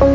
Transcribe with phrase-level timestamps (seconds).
[0.00, 0.08] Hola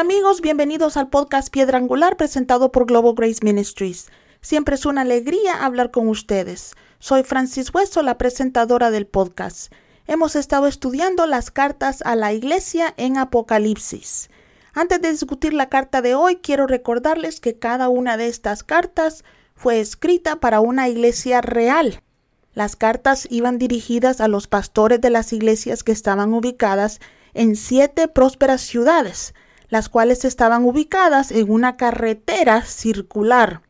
[0.00, 4.10] amigos, bienvenidos al podcast Piedra Angular presentado por Global Grace Ministries.
[4.40, 6.74] Siempre es una alegría hablar con ustedes.
[6.98, 9.72] Soy Francis Hueso, la presentadora del podcast.
[10.08, 14.30] Hemos estado estudiando las cartas a la iglesia en Apocalipsis.
[14.74, 19.22] Antes de discutir la carta de hoy, quiero recordarles que cada una de estas cartas
[19.54, 22.02] fue escrita para una iglesia real.
[22.52, 26.98] Las cartas iban dirigidas a los pastores de las iglesias que estaban ubicadas
[27.32, 29.34] en siete prósperas ciudades,
[29.68, 33.62] las cuales estaban ubicadas en una carretera circular.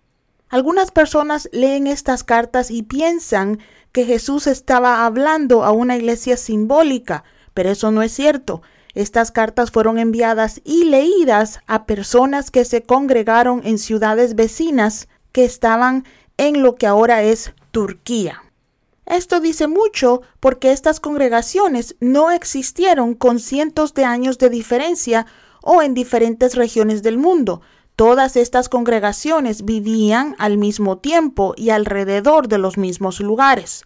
[0.52, 3.58] Algunas personas leen estas cartas y piensan
[3.90, 8.60] que Jesús estaba hablando a una iglesia simbólica, pero eso no es cierto.
[8.92, 15.46] Estas cartas fueron enviadas y leídas a personas que se congregaron en ciudades vecinas que
[15.46, 16.04] estaban
[16.36, 18.42] en lo que ahora es Turquía.
[19.06, 25.24] Esto dice mucho porque estas congregaciones no existieron con cientos de años de diferencia
[25.62, 27.62] o en diferentes regiones del mundo.
[28.02, 33.84] Todas estas congregaciones vivían al mismo tiempo y alrededor de los mismos lugares.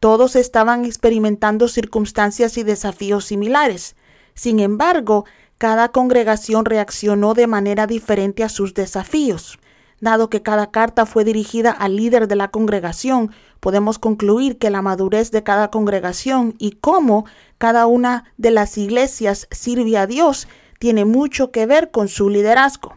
[0.00, 3.96] Todos estaban experimentando circunstancias y desafíos similares.
[4.34, 5.24] Sin embargo,
[5.56, 9.58] cada congregación reaccionó de manera diferente a sus desafíos.
[9.98, 14.82] Dado que cada carta fue dirigida al líder de la congregación, podemos concluir que la
[14.82, 17.24] madurez de cada congregación y cómo
[17.56, 22.96] cada una de las iglesias sirve a Dios tiene mucho que ver con su liderazgo.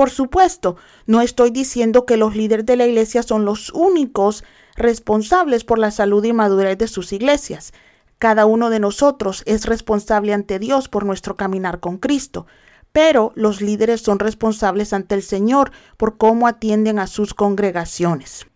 [0.00, 5.62] Por supuesto, no estoy diciendo que los líderes de la iglesia son los únicos responsables
[5.62, 7.74] por la salud y madurez de sus iglesias.
[8.18, 12.46] Cada uno de nosotros es responsable ante Dios por nuestro caminar con Cristo,
[12.92, 18.46] pero los líderes son responsables ante el Señor por cómo atienden a sus congregaciones.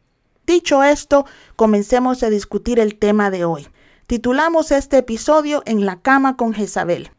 [0.46, 1.26] Dicho esto,
[1.56, 3.68] comencemos a discutir el tema de hoy.
[4.06, 7.10] Titulamos este episodio En la cama con Jezabel.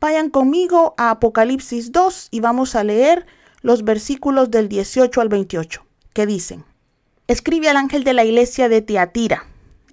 [0.00, 3.26] Vayan conmigo a Apocalipsis 2 y vamos a leer
[3.64, 6.66] los versículos del 18 al 28, que dicen,
[7.28, 9.46] Escribe al ángel de la iglesia de Teatira.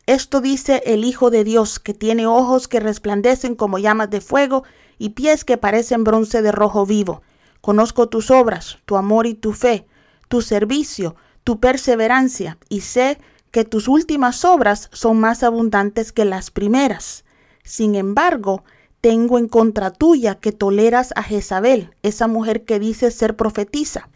[0.07, 4.65] Esto dice el Hijo de Dios, que tiene ojos que resplandecen como llamas de fuego
[4.97, 7.21] y pies que parecen bronce de rojo vivo.
[7.61, 9.87] Conozco tus obras, tu amor y tu fe,
[10.27, 11.15] tu servicio,
[11.45, 13.19] tu perseverancia, y sé
[13.51, 17.23] que tus últimas obras son más abundantes que las primeras.
[17.63, 18.65] Sin embargo,
[19.01, 24.09] tengo en contra tuya que toleras a Jezabel, esa mujer que dice ser profetisa.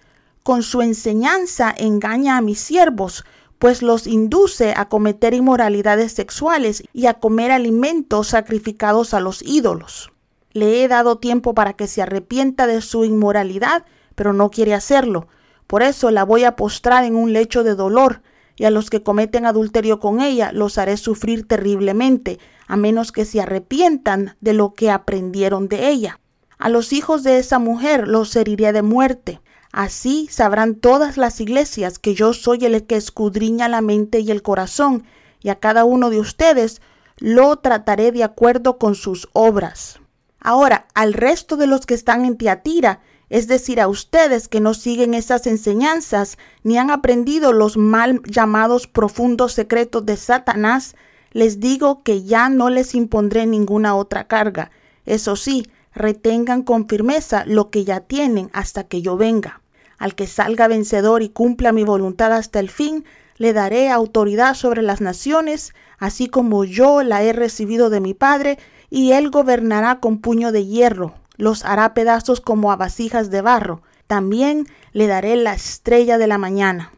[0.44, 3.26] Con su enseñanza engaña a mis siervos,
[3.58, 10.12] pues los induce a cometer inmoralidades sexuales y a comer alimentos sacrificados a los ídolos.
[10.52, 15.28] Le he dado tiempo para que se arrepienta de su inmoralidad, pero no quiere hacerlo.
[15.66, 18.22] Por eso la voy a postrar en un lecho de dolor,
[18.56, 23.26] y a los que cometen adulterio con ella los haré sufrir terriblemente, a menos que
[23.26, 26.20] se arrepientan de lo que aprendieron de ella.
[26.58, 29.42] A los hijos de esa mujer los heriré de muerte.
[29.72, 34.42] Así sabrán todas las iglesias que yo soy el que escudriña la mente y el
[34.42, 35.04] corazón,
[35.42, 36.82] y a cada uno de ustedes
[37.18, 40.00] lo trataré de acuerdo con sus obras.
[40.40, 44.74] Ahora, al resto de los que están en Tiatira, es decir, a ustedes que no
[44.74, 50.96] siguen esas enseñanzas ni han aprendido los mal llamados profundos secretos de Satanás,
[51.32, 54.72] les digo que ya no les impondré ninguna otra carga.
[55.06, 59.62] Eso sí, retengan con firmeza lo que ya tienen hasta que yo venga.
[59.98, 63.06] Al que salga vencedor y cumpla mi voluntad hasta el fin,
[63.38, 68.58] le daré autoridad sobre las naciones, así como yo la he recibido de mi Padre,
[68.90, 73.82] y él gobernará con puño de hierro, los hará pedazos como a vasijas de barro.
[74.08, 76.92] También le daré la estrella de la mañana.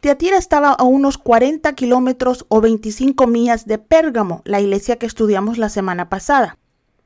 [0.00, 5.58] Tiatira estaba a unos 40 kilómetros o 25 millas de Pérgamo, la iglesia que estudiamos
[5.58, 6.58] la semana pasada.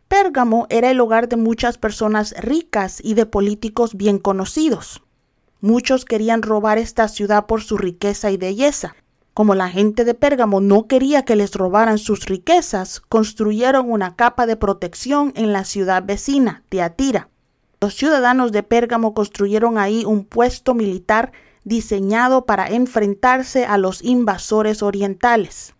[0.08, 5.02] Pérgamo era el hogar de muchas personas ricas y de políticos bien conocidos.
[5.60, 8.96] Muchos querían robar esta ciudad por su riqueza y belleza.
[9.34, 14.46] Como la gente de Pérgamo no quería que les robaran sus riquezas, construyeron una capa
[14.46, 17.28] de protección en la ciudad vecina, Tiatira.
[17.80, 21.32] Los ciudadanos de Pérgamo construyeron ahí un puesto militar
[21.64, 25.74] diseñado para enfrentarse a los invasores orientales.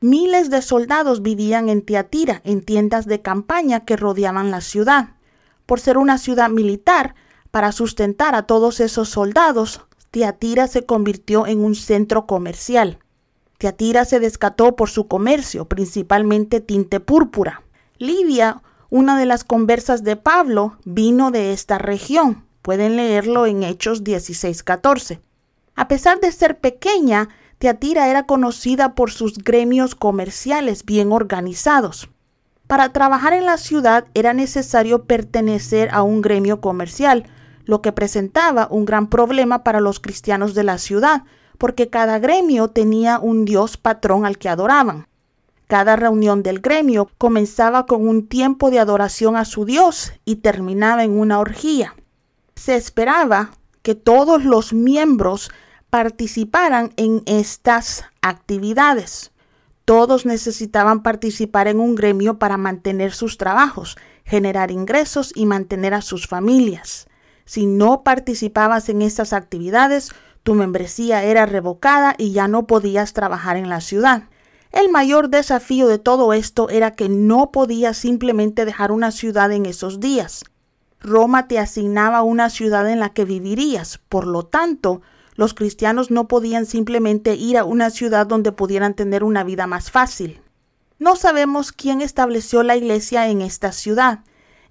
[0.00, 5.10] Miles de soldados vivían en Tiatira, en tiendas de campaña que rodeaban la ciudad.
[5.64, 7.14] Por ser una ciudad militar,
[7.50, 9.80] para sustentar a todos esos soldados,
[10.16, 13.00] Tiatira se convirtió en un centro comercial.
[13.58, 17.64] Tiatira se descató por su comercio, principalmente tinte púrpura.
[17.98, 22.46] Lidia, Una de las conversas de Pablo vino de esta región.
[22.62, 25.20] Pueden leerlo en Hechos 16:14.
[25.74, 27.28] A pesar de ser pequeña,
[27.58, 32.08] Teatira era conocida por sus gremios comerciales bien organizados.
[32.66, 37.26] Para trabajar en la ciudad era necesario pertenecer a un gremio comercial,
[37.66, 41.24] lo que presentaba un gran problema para los cristianos de la ciudad,
[41.58, 45.06] porque cada gremio tenía un dios patrón al que adoraban.
[45.66, 51.02] Cada reunión del gremio comenzaba con un tiempo de adoración a su dios y terminaba
[51.02, 51.96] en una orgía.
[52.54, 53.50] Se esperaba
[53.82, 55.50] que todos los miembros
[55.90, 59.32] participaran en estas actividades.
[59.84, 66.02] Todos necesitaban participar en un gremio para mantener sus trabajos, generar ingresos y mantener a
[66.02, 67.08] sus familias.
[67.46, 70.10] Si no participabas en estas actividades,
[70.42, 74.24] tu membresía era revocada y ya no podías trabajar en la ciudad.
[74.72, 79.64] El mayor desafío de todo esto era que no podías simplemente dejar una ciudad en
[79.64, 80.44] esos días.
[81.00, 85.00] Roma te asignaba una ciudad en la que vivirías, por lo tanto,
[85.34, 89.90] los cristianos no podían simplemente ir a una ciudad donde pudieran tener una vida más
[89.90, 90.40] fácil.
[90.98, 94.20] No sabemos quién estableció la iglesia en esta ciudad.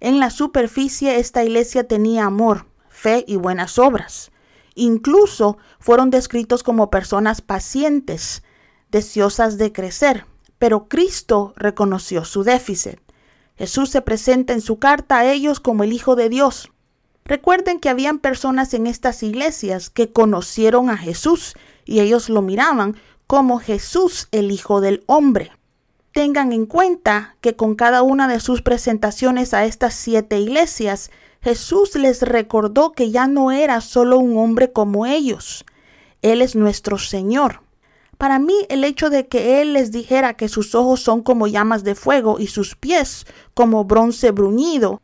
[0.06, 4.31] En la superficie esta iglesia tenía amor, fe y buenas obras.
[4.75, 8.44] Incluso fueron descritos como personas pacientes,
[8.92, 10.28] deseosas de crecer,
[10.60, 13.00] pero Cristo reconoció su déficit.
[13.56, 16.69] Jesús se presenta en su carta a ellos como el Hijo de Dios,
[17.28, 22.96] Recuerden que habían personas en estas iglesias que conocieron a Jesús y ellos lo miraban
[23.25, 25.52] como Jesús el Hijo del Hombre.
[26.15, 31.94] Tengan en cuenta que con cada una de sus presentaciones a estas siete iglesias, Jesús
[31.95, 35.65] les recordó que ya no era solo un hombre como ellos.
[36.21, 37.63] Él es nuestro Señor.
[38.17, 41.83] Para mí el hecho de que Él les dijera que sus ojos son como llamas
[41.83, 45.01] de fuego y sus pies como bronce bruñido,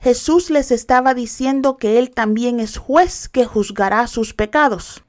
[0.00, 5.04] Jesús les estaba diciendo que Él también es juez que juzgará sus pecados.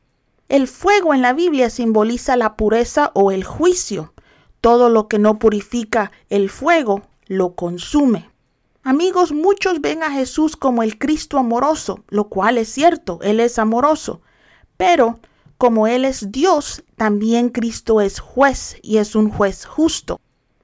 [0.49, 4.13] El fuego en la Biblia simboliza la pureza o el juicio.
[4.67, 8.29] Todo lo que no purifica el fuego lo consume.
[8.83, 13.59] Amigos, muchos ven a Jesús como el Cristo amoroso, lo cual es cierto, Él es
[13.59, 14.19] amoroso.
[14.75, 15.21] Pero
[15.57, 20.19] como Él es Dios, también Cristo es juez y es un juez justo.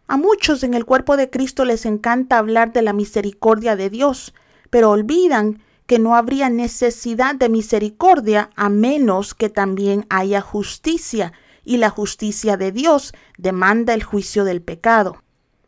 [0.08, 4.34] A muchos en el cuerpo de Cristo les encanta hablar de la misericordia de Dios,
[4.70, 11.32] pero olvidan que no habría necesidad de misericordia a menos que también haya justicia,
[11.64, 15.24] y la justicia de Dios demanda el juicio del pecado.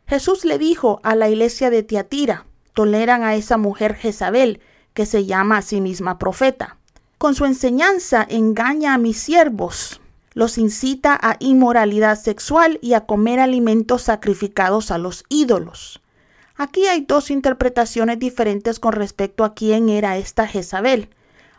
[0.06, 4.60] Jesús le dijo a la iglesia de Tiatira, toleran a esa mujer Jezabel,
[4.94, 6.76] que se llama a sí misma profeta.
[7.18, 10.00] Con su enseñanza engaña a mis siervos,
[10.34, 16.02] los incita a inmoralidad sexual y a comer alimentos sacrificados a los ídolos.
[16.56, 21.08] Aquí hay dos interpretaciones diferentes con respecto a quién era esta Jezabel.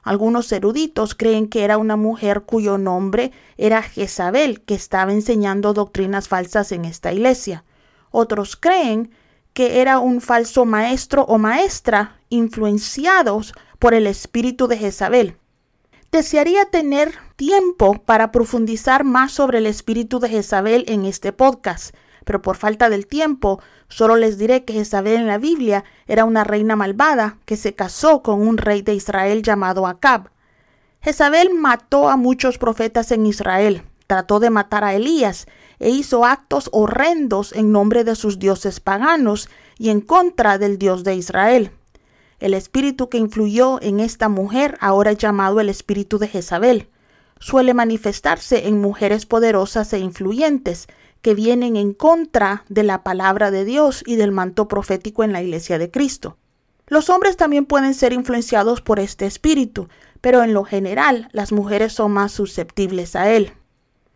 [0.07, 6.29] Algunos eruditos creen que era una mujer cuyo nombre era Jezabel, que estaba enseñando doctrinas
[6.29, 7.65] falsas en esta iglesia.
[8.09, 9.11] Otros creen
[9.51, 15.35] que era un falso maestro o maestra influenciados por el espíritu de Jezabel.
[16.09, 21.93] Desearía tener tiempo para profundizar más sobre el espíritu de Jezabel en este podcast,
[22.27, 26.43] pero por falta del tiempo solo les diré que Jezabel en la Biblia era una
[26.43, 30.29] reina malvada que se casó con un rey de Israel llamado Acab.
[31.01, 35.47] Jezabel mató a muchos profetas en Israel, trató de matar a Elías
[35.79, 41.05] e hizo actos horrendos en nombre de sus dioses paganos y en contra del Dios
[41.05, 41.71] de Israel.
[42.39, 46.89] El espíritu que influyó en esta mujer, ahora llamado el espíritu de Jezabel,
[47.39, 50.87] suele manifestarse en mujeres poderosas e influyentes
[51.21, 55.41] que vienen en contra de la palabra de Dios y del manto profético en la
[55.41, 56.37] iglesia de Cristo.
[56.87, 59.89] Los hombres también pueden ser influenciados por este espíritu,
[60.21, 63.51] pero en lo general las mujeres son más susceptibles a él.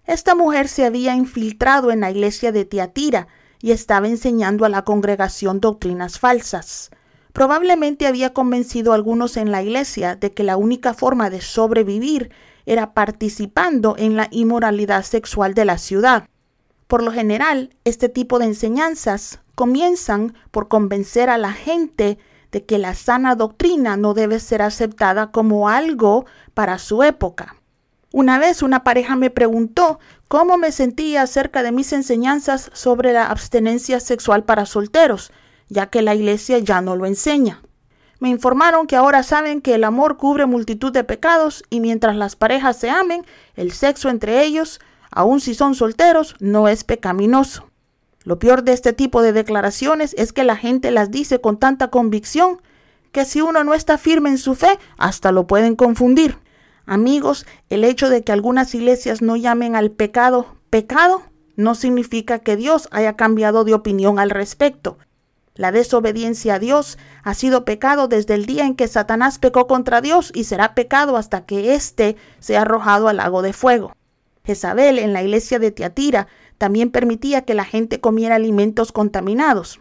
[0.06, 3.28] Esta mujer se había infiltrado en la iglesia de Tiatira
[3.62, 6.92] y estaba enseñando a la congregación doctrinas falsas.
[7.34, 12.32] Probablemente había convencido a algunos en la iglesia de que la única forma de sobrevivir
[12.66, 16.26] era participando en la inmoralidad sexual de la ciudad.
[16.92, 22.18] Por lo general, este tipo de enseñanzas comienzan por convencer a la gente
[22.52, 27.56] de que la sana doctrina no debe ser aceptada como algo para su época.
[28.12, 33.28] Una vez una pareja me preguntó cómo me sentía acerca de mis enseñanzas sobre la
[33.28, 35.32] abstenencia sexual para solteros,
[35.70, 37.62] ya que la iglesia ya no lo enseña.
[38.20, 42.36] Me informaron que ahora saben que el amor cubre multitud de pecados y mientras las
[42.36, 47.70] parejas se amen, el sexo entre ellos, aun si son solteros, no es pecaminoso.
[48.24, 51.90] Lo peor de este tipo de declaraciones es que la gente las dice con tanta
[51.90, 52.62] convicción
[53.12, 56.38] que si uno no está firme en su fe, hasta lo pueden confundir.
[56.86, 61.22] Amigos, el hecho de que algunas iglesias no llamen al pecado pecado
[61.56, 64.98] no significa que Dios haya cambiado de opinión al respecto.
[65.54, 70.02] La desobediencia a Dios ha sido pecado desde el día en que Satanás pecó contra
[70.02, 73.94] Dios y será pecado hasta que éste sea arrojado al lago de fuego.
[74.44, 79.80] Jezabel en la iglesia de Tiatira también permitía que la gente comiera alimentos contaminados.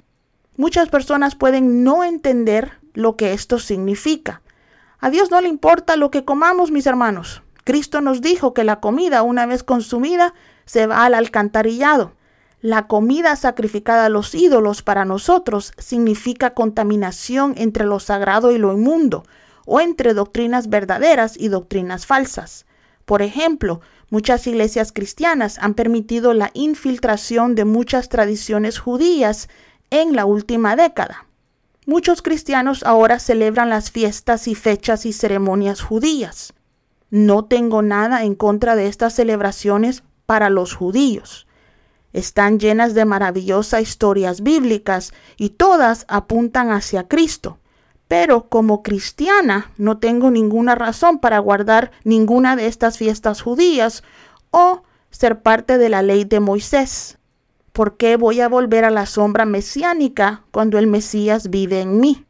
[0.56, 4.42] Muchas personas pueden no entender lo que esto significa.
[4.98, 7.42] A Dios no le importa lo que comamos, mis hermanos.
[7.64, 10.34] Cristo nos dijo que la comida, una vez consumida,
[10.66, 12.12] se va al alcantarillado.
[12.60, 18.72] La comida sacrificada a los ídolos para nosotros significa contaminación entre lo sagrado y lo
[18.74, 19.24] inmundo,
[19.64, 22.66] o entre doctrinas verdaderas y doctrinas falsas.
[23.04, 23.80] Por ejemplo,
[24.10, 29.48] muchas iglesias cristianas han permitido la infiltración de muchas tradiciones judías
[29.90, 31.26] en la última década.
[31.86, 36.52] Muchos cristianos ahora celebran las fiestas y fechas y ceremonias judías.
[37.10, 41.48] No tengo nada en contra de estas celebraciones para los judíos.
[42.12, 47.58] Están llenas de maravillosas historias bíblicas y todas apuntan hacia Cristo.
[48.10, 54.02] Pero como cristiana no tengo ninguna razón para guardar ninguna de estas fiestas judías
[54.50, 57.18] o ser parte de la ley de Moisés.
[57.72, 62.26] ¿Por qué voy a volver a la sombra mesiánica cuando el Mesías vive en mí?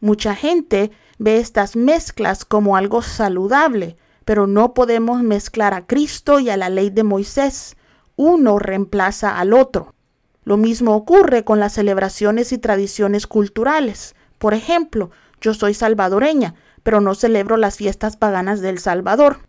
[0.00, 6.50] Mucha gente ve estas mezclas como algo saludable, pero no podemos mezclar a Cristo y
[6.50, 7.76] a la ley de Moisés
[8.16, 9.94] uno reemplaza al otro.
[10.42, 14.16] Lo mismo ocurre con las celebraciones y tradiciones culturales.
[14.40, 15.10] Por ejemplo,
[15.42, 19.40] yo soy salvadoreña, pero no celebro las fiestas paganas del Salvador.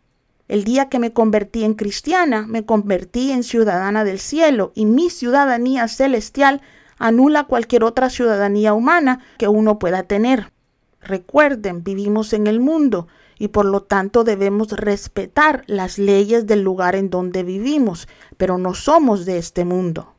[0.49, 5.09] El día que me convertí en cristiana, me convertí en ciudadana del cielo y mi
[5.09, 6.61] ciudadanía celestial
[6.99, 10.51] anula cualquier otra ciudadanía humana que uno pueda tener.
[10.99, 13.07] Recuerden, vivimos en el mundo,
[13.39, 18.73] y por lo tanto debemos respetar las leyes del lugar en donde vivimos, pero no
[18.73, 20.15] somos de este mundo.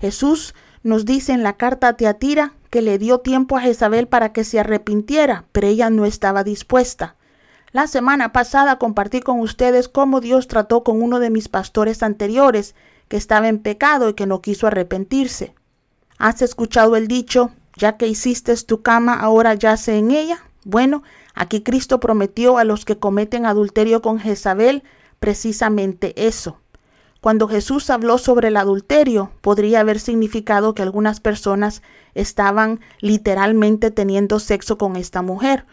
[0.00, 0.52] Jesús
[0.82, 4.44] nos dice en la carta a Teatira que le dio tiempo a Jezabel para que
[4.44, 7.16] se arrepintiera, pero ella no estaba dispuesta.
[7.72, 12.74] La semana pasada compartí con ustedes cómo Dios trató con uno de mis pastores anteriores,
[13.08, 15.54] que estaba en pecado y que no quiso arrepentirse.
[16.18, 20.44] ¿Has escuchado el dicho, ya que hiciste tu cama, ahora yace en ella?
[20.64, 21.02] Bueno,
[21.34, 24.82] aquí Cristo prometió a los que cometen adulterio con Jezabel
[25.18, 26.58] precisamente eso.
[27.20, 31.82] Cuando Jesús habló sobre el adulterio, podría haber significado que algunas personas
[32.14, 35.66] estaban literalmente teniendo sexo con esta mujer,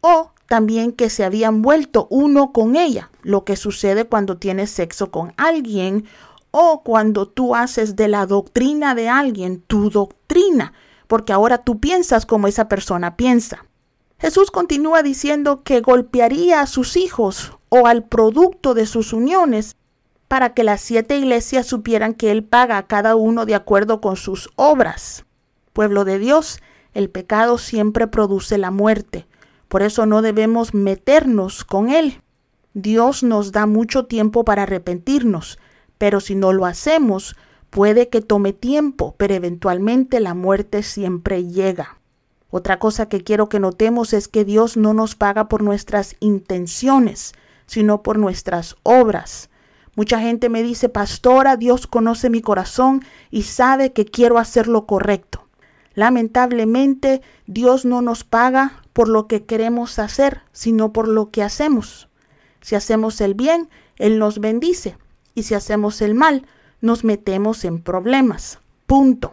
[0.00, 5.10] o también que se habían vuelto uno con ella, lo que sucede cuando tienes sexo
[5.10, 6.04] con alguien
[6.50, 10.72] o cuando tú haces de la doctrina de alguien tu doctrina,
[11.06, 13.66] porque ahora tú piensas como esa persona piensa.
[14.18, 19.76] Jesús continúa diciendo que golpearía a sus hijos o al producto de sus uniones
[20.28, 24.16] para que las siete iglesias supieran que Él paga a cada uno de acuerdo con
[24.16, 25.24] sus obras.
[25.72, 26.60] Pueblo de Dios,
[26.92, 29.26] el pecado siempre produce la muerte.
[29.68, 32.22] Por eso no debemos meternos con Él.
[32.74, 35.58] Dios nos da mucho tiempo para arrepentirnos,
[35.96, 37.36] pero si no lo hacemos,
[37.70, 41.98] puede que tome tiempo, pero eventualmente la muerte siempre llega.
[42.50, 47.34] Otra cosa que quiero que notemos es que Dios no nos paga por nuestras intenciones,
[47.66, 49.50] sino por nuestras obras.
[49.98, 54.86] Mucha gente me dice, pastora, Dios conoce mi corazón y sabe que quiero hacer lo
[54.86, 55.48] correcto.
[55.94, 62.08] Lamentablemente, Dios no nos paga por lo que queremos hacer, sino por lo que hacemos.
[62.60, 64.96] Si hacemos el bien, Él nos bendice,
[65.34, 66.46] y si hacemos el mal,
[66.80, 68.60] nos metemos en problemas.
[68.86, 69.32] Punto.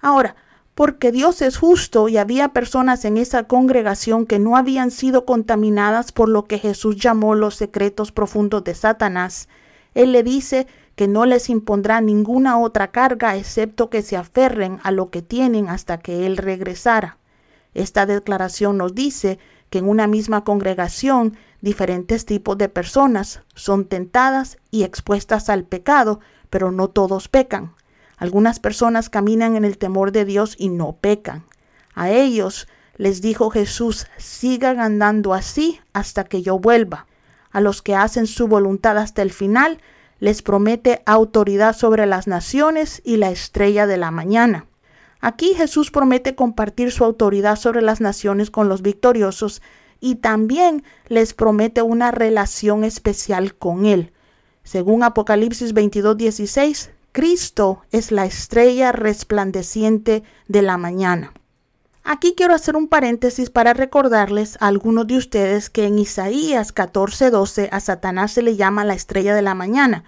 [0.00, 0.34] Ahora,
[0.74, 6.10] porque Dios es justo y había personas en esa congregación que no habían sido contaminadas
[6.10, 9.46] por lo que Jesús llamó los secretos profundos de Satanás.
[9.94, 14.90] Él le dice que no les impondrá ninguna otra carga excepto que se aferren a
[14.90, 17.18] lo que tienen hasta que Él regresara.
[17.74, 19.38] Esta declaración nos dice
[19.70, 26.20] que en una misma congregación diferentes tipos de personas son tentadas y expuestas al pecado,
[26.50, 27.74] pero no todos pecan.
[28.18, 31.44] Algunas personas caminan en el temor de Dios y no pecan.
[31.94, 37.06] A ellos les dijo Jesús, sigan andando así hasta que yo vuelva.
[37.52, 39.78] A los que hacen su voluntad hasta el final,
[40.18, 44.66] les promete autoridad sobre las naciones y la estrella de la mañana.
[45.20, 49.62] Aquí Jesús promete compartir su autoridad sobre las naciones con los victoriosos
[50.00, 54.12] y también les promete una relación especial con Él.
[54.64, 61.32] Según Apocalipsis 22:16, Cristo es la estrella resplandeciente de la mañana.
[62.04, 67.68] Aquí quiero hacer un paréntesis para recordarles a algunos de ustedes que en Isaías 14:12
[67.70, 70.02] a Satanás se le llama la estrella de la mañana,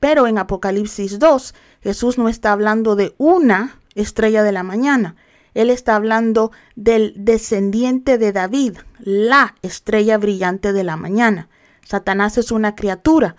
[0.00, 5.16] pero en Apocalipsis 2 Jesús no está hablando de una estrella de la mañana,
[5.52, 11.48] él está hablando del descendiente de David, la estrella brillante de la mañana.
[11.84, 13.36] Satanás es una criatura,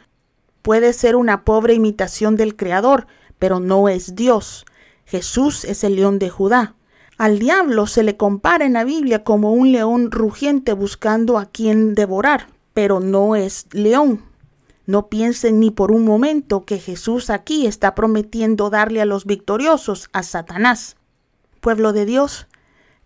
[0.62, 3.08] puede ser una pobre imitación del Creador,
[3.40, 4.66] pero no es Dios.
[5.06, 6.76] Jesús es el león de Judá.
[7.18, 11.96] Al diablo se le compara en la Biblia como un león rugiente buscando a quien
[11.96, 14.22] devorar, pero no es león.
[14.86, 20.10] No piensen ni por un momento que Jesús aquí está prometiendo darle a los victoriosos
[20.12, 20.98] a Satanás.
[21.62, 22.48] Pueblo de Dios,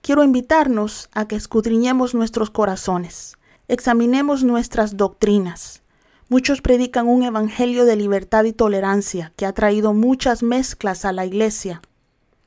[0.02, 3.38] quiero invitarnos a que escudriñemos nuestros corazones,
[3.68, 5.84] examinemos nuestras doctrinas.
[6.30, 11.28] Muchos predican un evangelio de libertad y tolerancia que ha traído muchas mezclas a la
[11.28, 11.82] iglesia.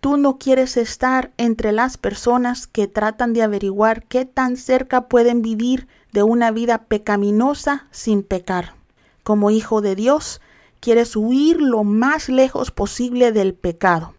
[0.02, 5.42] Tú no quieres estar entre las personas que tratan de averiguar qué tan cerca pueden
[5.42, 8.74] vivir de una vida pecaminosa sin pecar.
[9.22, 10.40] Como hijo de Dios,
[10.80, 14.14] quieres huir lo más lejos posible del pecado.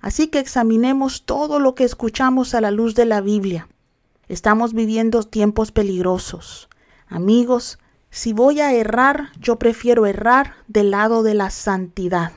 [0.00, 3.68] Así que examinemos todo lo que escuchamos a la luz de la Biblia.
[4.26, 6.68] Estamos viviendo tiempos peligrosos.
[7.06, 7.78] Amigos,
[8.10, 12.32] si voy a errar, yo prefiero errar del lado de la santidad.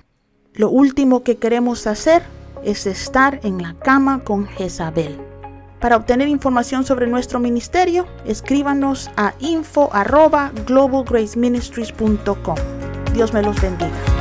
[0.54, 2.22] Lo último que queremos hacer
[2.64, 5.20] es estar en la cama con Jezabel.
[5.80, 9.90] Para obtener información sobre nuestro ministerio, escríbanos a info
[10.66, 12.56] globalgraceministries.com.
[13.14, 14.13] Dios me los bendiga.